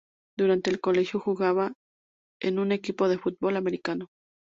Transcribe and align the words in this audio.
Durante 0.35 0.71
el 0.71 0.79
colegio 0.81 1.19
jugaba 1.19 1.73
en 2.41 2.57
un 2.57 2.71
equipo 2.71 3.07
de 3.07 3.19
fútbol 3.19 3.55
americano. 3.55 4.09